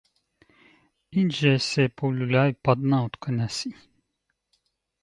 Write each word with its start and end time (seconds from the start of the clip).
Индже 1.19 1.53
се 1.59 1.87
полюля 1.89 2.47
и 2.49 2.53
падна 2.69 3.05
от 3.05 3.17
коня 3.17 3.49
си. 3.49 3.75